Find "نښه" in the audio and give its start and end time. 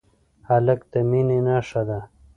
1.47-1.81